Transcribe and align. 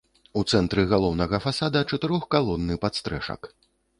У 0.39 0.41
цэнтры 0.53 0.85
галоўнага 0.93 1.41
фасада 1.43 1.83
чатырох-калонны 1.91 2.79
падстрэшак. 2.87 3.41